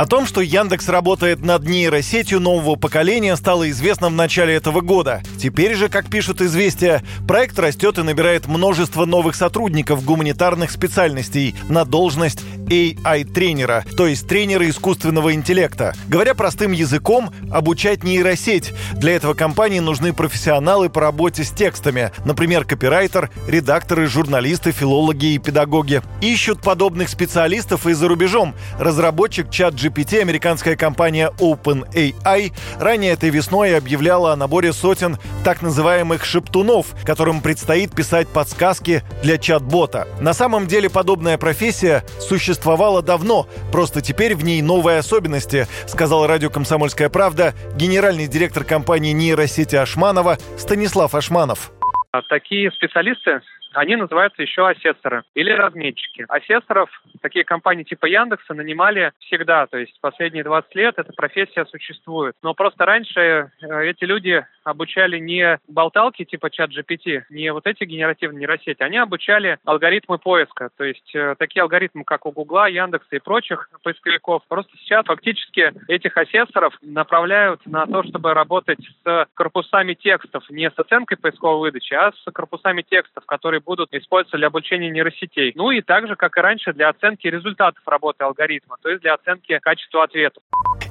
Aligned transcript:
О 0.00 0.06
том, 0.06 0.24
что 0.24 0.40
Яндекс 0.40 0.88
работает 0.88 1.40
над 1.40 1.68
нейросетью 1.68 2.40
нового 2.40 2.76
поколения, 2.76 3.36
стало 3.36 3.68
известно 3.68 4.08
в 4.08 4.12
начале 4.12 4.54
этого 4.54 4.80
года. 4.80 5.20
Теперь 5.38 5.74
же, 5.74 5.90
как 5.90 6.08
пишут 6.08 6.40
«Известия», 6.40 7.02
проект 7.28 7.58
растет 7.58 7.98
и 7.98 8.02
набирает 8.02 8.46
множество 8.46 9.04
новых 9.04 9.34
сотрудников 9.34 10.02
гуманитарных 10.02 10.70
специальностей 10.70 11.54
на 11.68 11.84
должность 11.84 12.42
AI-тренера, 12.70 13.84
то 13.96 14.06
есть 14.06 14.28
тренера 14.28 14.68
искусственного 14.70 15.34
интеллекта. 15.34 15.92
Говоря 16.06 16.34
простым 16.34 16.70
языком, 16.70 17.30
обучать 17.50 18.04
нейросеть. 18.04 18.72
Для 18.92 19.16
этого 19.16 19.34
компании 19.34 19.80
нужны 19.80 20.12
профессионалы 20.12 20.88
по 20.88 21.00
работе 21.00 21.42
с 21.42 21.50
текстами, 21.50 22.12
например, 22.24 22.64
копирайтер, 22.64 23.30
редакторы, 23.48 24.06
журналисты, 24.06 24.70
филологи 24.70 25.34
и 25.34 25.38
педагоги. 25.38 26.00
Ищут 26.20 26.62
подобных 26.62 27.08
специалистов 27.08 27.86
и 27.86 27.92
за 27.92 28.06
рубежом. 28.06 28.54
Разработчик 28.78 29.50
чат 29.50 29.74
GPT, 29.74 30.20
американская 30.20 30.76
компания 30.76 31.32
OpenAI, 31.38 32.52
ранее 32.78 33.12
этой 33.12 33.30
весной 33.30 33.76
объявляла 33.76 34.32
о 34.32 34.36
наборе 34.36 34.72
сотен 34.72 35.18
так 35.42 35.62
называемых 35.62 36.24
шептунов, 36.24 36.94
которым 37.04 37.40
предстоит 37.40 37.92
писать 37.92 38.28
подсказки 38.28 39.02
для 39.24 39.38
чат-бота. 39.38 40.06
На 40.20 40.34
самом 40.34 40.68
деле 40.68 40.88
подобная 40.88 41.36
профессия 41.36 42.04
существует 42.20 42.59
существовала 42.60 43.00
давно, 43.02 43.46
просто 43.72 44.02
теперь 44.02 44.34
в 44.34 44.44
ней 44.44 44.60
новые 44.60 44.98
особенности, 44.98 45.66
сказал 45.86 46.26
радио 46.26 46.50
«Комсомольская 46.50 47.08
правда» 47.08 47.54
генеральный 47.74 48.26
директор 48.26 48.64
компании 48.64 49.12
нейросети 49.12 49.76
Ашманова 49.76 50.36
Станислав 50.58 51.14
Ашманов. 51.14 51.72
А 52.12 52.20
такие 52.28 52.70
специалисты 52.72 53.40
они 53.72 53.96
называются 53.96 54.42
еще 54.42 54.68
асессоры 54.68 55.22
или 55.34 55.50
разметчики. 55.50 56.24
Асессоров 56.28 56.90
такие 57.20 57.44
компании 57.44 57.84
типа 57.84 58.06
Яндекса 58.06 58.54
нанимали 58.54 59.12
всегда, 59.20 59.66
то 59.66 59.78
есть 59.78 59.98
последние 60.00 60.44
20 60.44 60.74
лет 60.74 60.94
эта 60.96 61.12
профессия 61.12 61.64
существует. 61.66 62.34
Но 62.42 62.54
просто 62.54 62.84
раньше 62.84 63.50
э, 63.62 63.84
эти 63.86 64.04
люди 64.04 64.44
обучали 64.64 65.18
не 65.18 65.58
болталки 65.68 66.24
типа 66.24 66.50
чат 66.50 66.70
GPT, 66.70 67.22
не 67.30 67.52
вот 67.52 67.66
эти 67.66 67.84
генеративные 67.84 68.40
нейросети, 68.40 68.82
они 68.82 68.98
обучали 68.98 69.58
алгоритмы 69.64 70.18
поиска, 70.18 70.70
то 70.76 70.84
есть 70.84 71.14
э, 71.14 71.34
такие 71.38 71.62
алгоритмы, 71.62 72.04
как 72.04 72.26
у 72.26 72.32
Гугла, 72.32 72.68
Яндекса 72.68 73.16
и 73.16 73.18
прочих 73.18 73.70
поисковиков. 73.82 74.42
Просто 74.48 74.72
сейчас 74.78 75.04
фактически 75.06 75.72
этих 75.88 76.16
асессоров 76.16 76.76
направляют 76.82 77.64
на 77.66 77.86
то, 77.86 78.02
чтобы 78.02 78.34
работать 78.34 78.80
с 79.04 79.26
корпусами 79.34 79.94
текстов, 79.94 80.48
не 80.50 80.70
с 80.70 80.78
оценкой 80.78 81.18
поисковой 81.18 81.60
выдачи, 81.60 81.94
а 81.94 82.12
с 82.12 82.32
корпусами 82.32 82.82
текстов, 82.82 83.24
которые 83.26 83.59
будут 83.64 83.92
использоваться 83.92 84.36
для 84.36 84.48
обучения 84.48 84.90
нейросетей. 84.90 85.52
Ну 85.54 85.70
и 85.70 85.80
также, 85.82 86.16
как 86.16 86.36
и 86.36 86.40
раньше, 86.40 86.72
для 86.72 86.88
оценки 86.88 87.26
результатов 87.26 87.82
работы 87.86 88.24
алгоритма, 88.24 88.76
то 88.82 88.88
есть 88.88 89.02
для 89.02 89.14
оценки 89.14 89.58
качества 89.58 90.04
ответов. 90.04 90.42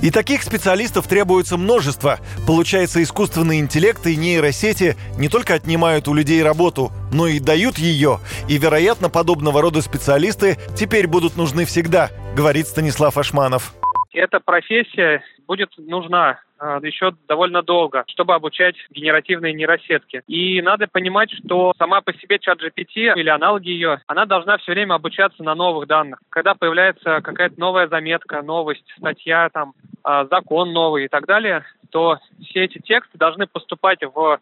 И 0.01 0.11
таких 0.11 0.43
специалистов 0.43 1.07
требуется 1.07 1.57
множество. 1.57 2.19
Получается, 2.47 3.03
искусственный 3.03 3.59
интеллект 3.59 4.05
и 4.07 4.15
нейросети 4.15 4.95
не 5.17 5.27
только 5.27 5.55
отнимают 5.55 6.07
у 6.07 6.13
людей 6.13 6.41
работу, 6.41 6.91
но 7.11 7.27
и 7.27 7.39
дают 7.39 7.77
ее. 7.77 8.19
И, 8.47 8.57
вероятно, 8.57 9.09
подобного 9.09 9.61
рода 9.61 9.81
специалисты 9.81 10.57
теперь 10.75 11.07
будут 11.07 11.35
нужны 11.35 11.65
всегда, 11.65 12.09
говорит 12.35 12.67
Станислав 12.67 13.17
Ашманов. 13.17 13.73
Эта 14.13 14.39
профессия 14.39 15.23
будет 15.47 15.69
нужна 15.77 16.39
а, 16.57 16.79
еще 16.81 17.13
довольно 17.27 17.61
долго, 17.61 18.03
чтобы 18.07 18.33
обучать 18.33 18.75
генеративные 18.89 19.53
нейросетки. 19.53 20.23
И 20.27 20.61
надо 20.61 20.87
понимать, 20.87 21.31
что 21.31 21.73
сама 21.77 22.01
по 22.01 22.13
себе 22.13 22.39
чат 22.39 22.59
GPT 22.61 23.13
или 23.15 23.29
аналоги 23.29 23.69
ее, 23.69 24.01
она 24.07 24.25
должна 24.25 24.57
все 24.57 24.73
время 24.73 24.95
обучаться 24.95 25.43
на 25.43 25.55
новых 25.55 25.87
данных. 25.87 26.19
Когда 26.29 26.55
появляется 26.55 27.21
какая-то 27.21 27.59
новая 27.59 27.87
заметка, 27.87 28.41
новость, 28.41 28.85
статья, 28.97 29.49
там, 29.53 29.73
а, 30.03 30.25
закон 30.25 30.73
новый 30.73 31.05
и 31.05 31.07
так 31.07 31.25
далее, 31.25 31.63
то 31.91 32.17
все 32.43 32.65
эти 32.65 32.79
тексты 32.79 33.17
должны 33.17 33.47
поступать 33.47 33.99
в 34.03 34.39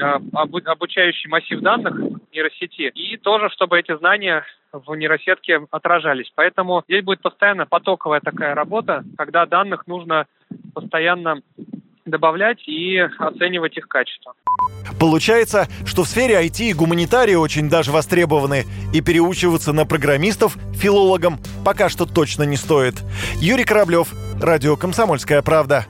а, 0.00 0.20
обучающий 0.64 1.28
массив 1.28 1.60
данных 1.60 1.94
нейросети. 2.34 2.90
И 2.94 3.16
тоже, 3.16 3.48
чтобы 3.50 3.78
эти 3.78 3.96
знания 3.96 4.44
в 4.72 4.94
нейросетке 4.94 5.60
отражались. 5.70 6.30
Поэтому 6.34 6.82
здесь 6.88 7.04
будет 7.04 7.22
постоянно 7.22 7.66
потоковая 7.66 8.20
такая 8.20 8.54
работа, 8.54 9.04
когда 9.16 9.46
данных 9.46 9.86
нужно 9.86 10.26
постоянно 10.74 11.40
добавлять 12.04 12.66
и 12.68 12.98
оценивать 12.98 13.76
их 13.76 13.88
качество. 13.88 14.34
Получается, 15.00 15.66
что 15.86 16.04
в 16.04 16.08
сфере 16.08 16.34
IT 16.34 16.70
и 16.70 16.74
гуманитарии 16.74 17.34
очень 17.34 17.68
даже 17.68 17.92
востребованы, 17.92 18.64
и 18.92 19.00
переучиваться 19.00 19.72
на 19.72 19.86
программистов, 19.86 20.56
филологам 20.74 21.38
пока 21.64 21.88
что 21.88 22.06
точно 22.06 22.44
не 22.44 22.56
стоит. 22.56 22.94
Юрий 23.36 23.64
Кораблев, 23.64 24.08
Радио 24.40 24.76
«Комсомольская 24.76 25.42
правда». 25.42 25.86